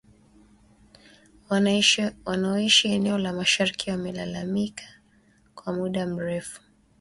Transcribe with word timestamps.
Wanaoishi 2.25 2.87
eneo 2.93 3.17
la 3.17 3.33
mashariki 3.33 3.91
wamelalamika 3.91 4.83
kwa 5.55 5.73
muda 5.73 6.07
mrefu 6.07 6.61